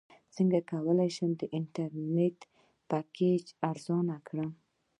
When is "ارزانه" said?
3.69-4.17